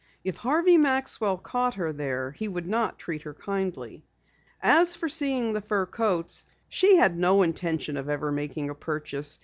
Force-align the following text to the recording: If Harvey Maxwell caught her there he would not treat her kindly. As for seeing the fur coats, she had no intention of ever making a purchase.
If 0.23 0.37
Harvey 0.37 0.79
Maxwell 0.79 1.37
caught 1.37 1.75
her 1.75 1.93
there 1.93 2.31
he 2.31 2.47
would 2.47 2.65
not 2.65 2.97
treat 2.97 3.21
her 3.21 3.35
kindly. 3.35 4.03
As 4.59 4.95
for 4.95 5.07
seeing 5.07 5.53
the 5.53 5.61
fur 5.61 5.85
coats, 5.85 6.43
she 6.67 6.95
had 6.95 7.15
no 7.15 7.43
intention 7.43 7.97
of 7.97 8.09
ever 8.09 8.31
making 8.31 8.71
a 8.71 8.73
purchase. 8.73 9.37